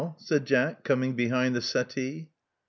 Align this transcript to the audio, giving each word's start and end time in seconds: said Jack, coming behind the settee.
said 0.17 0.45
Jack, 0.45 0.83
coming 0.83 1.13
behind 1.15 1.55
the 1.55 1.61
settee. 1.61 2.31